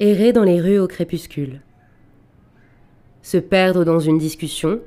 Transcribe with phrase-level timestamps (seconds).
[0.00, 1.60] Errer dans les rues au crépuscule.
[3.20, 4.78] Se perdre dans une discussion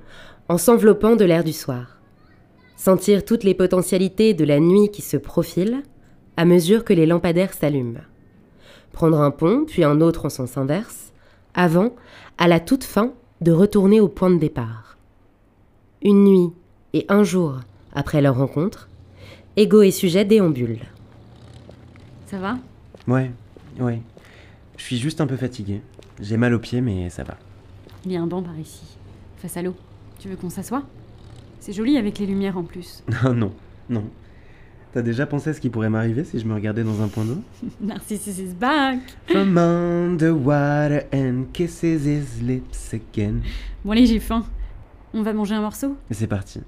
[0.47, 1.99] en s'enveloppant de l'air du soir.
[2.77, 5.83] Sentir toutes les potentialités de la nuit qui se profile
[6.37, 7.99] à mesure que les lampadaires s'allument.
[8.93, 11.11] Prendre un pont, puis un autre en sens inverse,
[11.55, 11.93] avant,
[12.37, 14.97] à la toute fin, de retourner au point de départ.
[16.01, 16.53] Une nuit
[16.93, 17.59] et un jour
[17.93, 18.87] après leur rencontre,
[19.57, 20.87] Ego et sujet déambulent.
[22.27, 22.57] Ça va?
[23.09, 23.29] Ouais,
[23.77, 24.01] ouais.
[24.81, 25.79] Je suis juste un peu fatigué.
[26.19, 27.37] J'ai mal aux pieds, mais ça va.
[28.03, 28.81] Il y a un banc par ici,
[29.37, 29.75] face à l'eau.
[30.17, 30.81] Tu veux qu'on s'assoie?
[31.59, 33.03] C'est joli avec les lumières en plus.
[33.23, 33.53] Non, non,
[33.89, 34.03] non.
[34.91, 37.25] T'as déjà pensé à ce qui pourrait m'arriver si je me regardais dans un point
[37.25, 37.37] d'eau?
[37.81, 43.41] Narcissus is back From underwater and kisses his lips again.
[43.85, 44.43] Bon allez, j'ai faim.
[45.13, 45.95] On va manger un morceau?
[46.09, 46.59] Et c'est parti.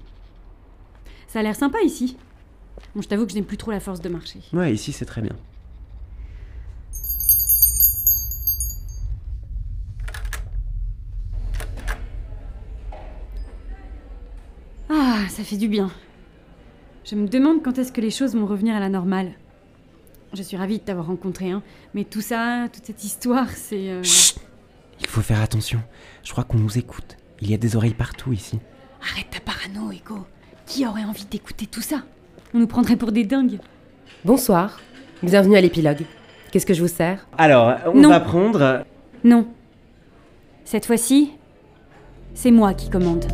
[1.26, 2.16] Ça a l'air sympa ici.
[2.94, 4.38] Bon, je t'avoue que je n'ai plus trop la force de marcher.
[4.52, 5.34] Ouais, ici c'est très bien.
[15.16, 15.92] Ah, ça fait du bien.
[17.04, 19.30] Je me demande quand est-ce que les choses vont revenir à la normale.
[20.32, 21.62] Je suis ravie de t'avoir rencontré, hein.
[21.94, 23.90] Mais tout ça, toute cette histoire, c'est...
[23.90, 24.38] euh, Chut
[25.00, 25.78] Il faut faire attention.
[26.24, 27.16] Je crois qu'on nous écoute.
[27.40, 28.58] Il y a des oreilles partout ici.
[29.12, 30.26] Arrête ta parano, Ego.
[30.66, 32.02] Qui aurait envie d'écouter tout ça?
[32.52, 33.60] On nous prendrait pour des dingues.
[34.24, 34.80] Bonsoir,
[35.22, 36.04] bienvenue à l'épilogue.
[36.50, 37.24] Qu'est-ce que je vous sers?
[37.38, 38.08] Alors, on Non.
[38.08, 38.84] va prendre.
[39.22, 39.46] Non.
[40.64, 41.30] Cette fois-ci,
[42.34, 43.26] c'est moi qui commande.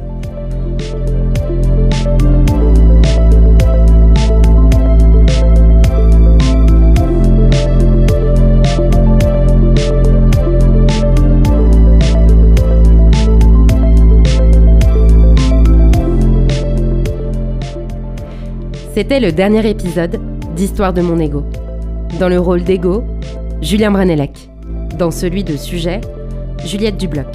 [19.01, 20.21] C'était le dernier épisode
[20.55, 21.43] d'Histoire de mon ego.
[22.19, 23.03] Dans le rôle d'ego,
[23.62, 24.51] Julien Branellec.
[24.98, 26.03] Dans celui de sujet,
[26.67, 27.27] Juliette Dubloc.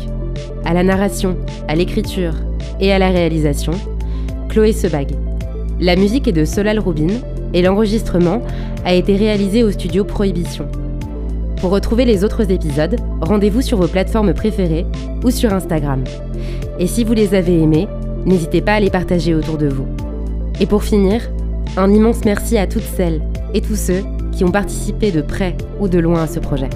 [0.64, 1.36] À la narration,
[1.68, 2.34] à l'écriture
[2.80, 3.74] et à la réalisation,
[4.56, 5.10] Chloé Sebag.
[5.82, 7.14] La musique est de Solal Rubin
[7.54, 8.42] et l'enregistrement
[8.86, 10.66] a été réalisé au studio Prohibition.
[11.60, 14.86] Pour retrouver les autres épisodes, rendez-vous sur vos plateformes préférées
[15.26, 16.06] ou sur Instagram.
[16.80, 17.90] Et si vous les avez aimés,
[18.26, 19.88] n'hésitez pas à les partager autour de vous.
[20.62, 21.30] Et pour finir,
[21.76, 23.22] un immense merci à toutes celles
[23.54, 26.70] et tous ceux qui ont participé de près ou de loin à ce projet.